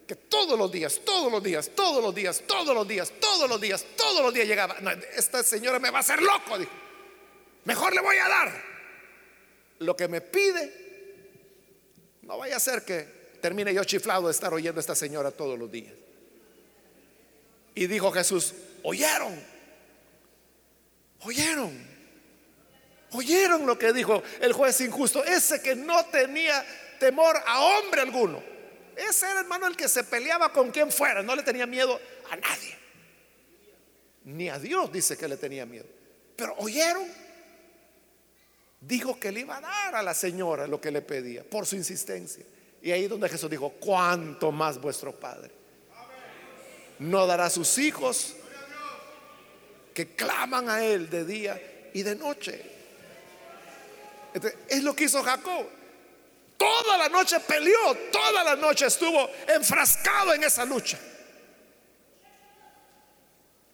[0.07, 3.59] que todos los días, todos los días, todos los días, todos los días, todos los
[3.59, 4.77] días, todos los días llegaba.
[5.15, 6.71] esta señora me va a hacer loco, dijo.
[7.65, 8.63] Mejor le voy a dar
[9.79, 10.81] lo que me pide.
[12.21, 15.57] No vaya a ser que termine yo chiflado de estar oyendo a esta señora todos
[15.57, 15.93] los días.
[17.75, 18.53] Y dijo Jesús,
[18.83, 19.52] oyeron,
[21.25, 21.71] oyeron,
[23.11, 26.65] oyeron lo que dijo el juez injusto, ese que no tenía
[26.99, 28.43] temor a hombre alguno.
[28.95, 31.99] Ese era hermano el que se peleaba con quien fuera, no le tenía miedo
[32.29, 32.77] a nadie.
[34.25, 35.85] Ni a Dios dice que le tenía miedo.
[36.35, 37.07] Pero oyeron,
[38.79, 41.75] dijo que le iba a dar a la señora lo que le pedía por su
[41.75, 42.45] insistencia.
[42.81, 45.63] Y ahí donde Jesús dijo, cuánto más vuestro Padre
[46.99, 48.35] no dará a sus hijos
[49.93, 52.61] que claman a Él de día y de noche.
[54.67, 55.67] es lo que hizo Jacob.
[56.57, 60.97] Toda la noche peleó, toda la noche estuvo enfrascado en esa lucha.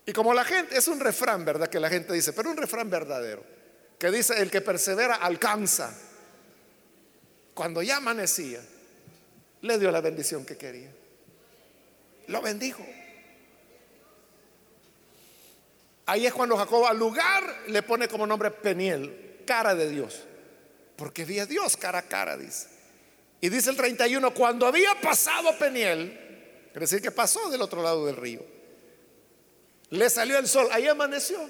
[0.06, 1.68] Y como la gente, es un refrán, ¿verdad?
[1.68, 3.44] Que la gente dice, pero un refrán verdadero,
[4.00, 5.96] que dice, el que persevera alcanza.
[7.54, 8.60] Cuando ya amanecía,
[9.62, 10.90] le dio la bendición que quería.
[12.28, 12.84] Lo bendijo.
[16.10, 20.24] Ahí es cuando Jacob al lugar le pone como nombre Peniel, cara de Dios.
[20.96, 22.68] Porque vi a Dios cara a cara, dice.
[23.40, 28.08] Y dice el 31, cuando había pasado Peniel, quiere decir que pasó del otro lado
[28.08, 28.44] del río,
[29.92, 31.48] le salió el sol, ahí amaneció.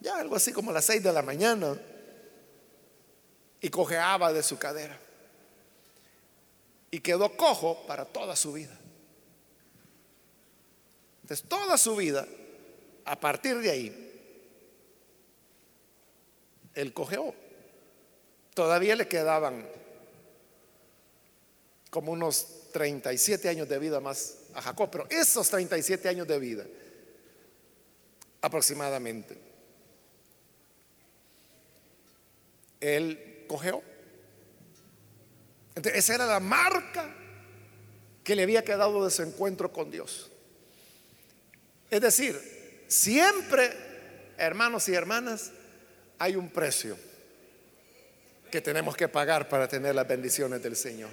[0.00, 1.74] Ya algo así como las 6 de la mañana.
[3.62, 4.98] Y cojeaba de su cadera
[6.90, 8.78] y quedó cojo para toda su vida.
[11.22, 12.28] Entonces, toda su vida,
[13.04, 14.12] a partir de ahí,
[16.74, 17.34] él cojeó.
[18.54, 19.66] Todavía le quedaban
[21.90, 26.66] como unos 37 años de vida más a Jacob, pero esos 37 años de vida,
[28.40, 29.36] aproximadamente,
[32.80, 33.82] él cojeó
[35.74, 37.14] esa era la marca
[38.24, 40.30] que le había quedado de su encuentro con Dios.
[41.90, 42.40] Es decir,
[42.92, 43.72] siempre,
[44.36, 45.50] hermanos y hermanas,
[46.18, 46.96] hay un precio
[48.50, 51.10] que tenemos que pagar para tener las bendiciones del Señor.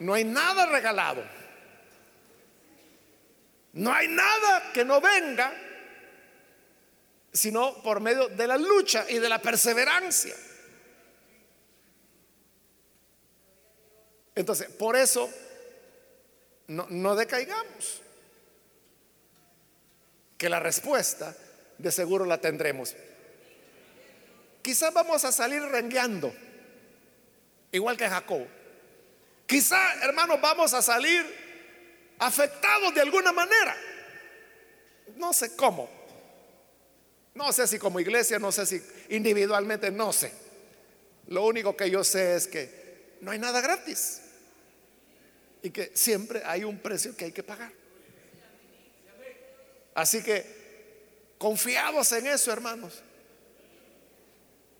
[0.00, 1.24] No hay nada regalado.
[3.72, 5.52] No hay nada que no venga
[7.32, 10.34] sino por medio de la lucha y de la perseverancia.
[14.34, 15.28] Entonces, por eso
[16.68, 18.02] no, decaigamos.
[20.38, 21.36] Que la respuesta
[21.76, 22.94] de seguro la tendremos.
[24.62, 26.32] Quizás vamos a salir rengueando,
[27.72, 28.46] igual que Jacob.
[29.46, 31.24] Quizá, hermanos, vamos a salir
[32.18, 33.76] afectados de alguna manera.
[35.16, 35.88] No sé cómo.
[37.34, 40.32] No sé si como iglesia, no sé si individualmente, no sé.
[41.28, 44.20] Lo único que yo sé es que no hay nada gratis
[45.62, 47.72] y que siempre hay un precio que hay que pagar.
[49.98, 50.46] Así que
[51.38, 53.02] confiados en eso, hermanos.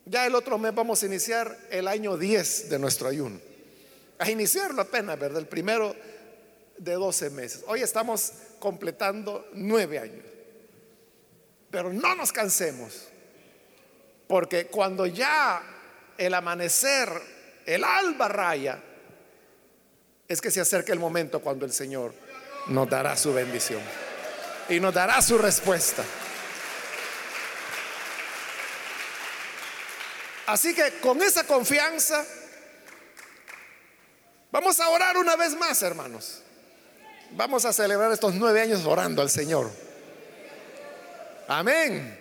[0.04, 3.40] Ya el otro mes vamos a iniciar el año 10 de nuestro ayuno.
[4.20, 5.40] A iniciarlo apenas, ¿verdad?
[5.40, 5.96] El primero
[6.76, 7.64] de 12 meses.
[7.66, 10.24] Hoy estamos completando nueve años.
[11.68, 13.08] Pero no nos cansemos.
[14.28, 15.60] Porque cuando ya
[16.16, 17.10] el amanecer,
[17.66, 18.80] el alba raya,
[20.28, 22.14] es que se acerca el momento cuando el Señor
[22.68, 23.82] nos dará su bendición
[24.68, 26.04] y nos dará su respuesta.
[30.46, 32.24] Así que con esa confianza,
[34.50, 36.42] vamos a orar una vez más, hermanos.
[37.32, 39.70] Vamos a celebrar estos nueve años orando al Señor.
[41.46, 42.17] Amén.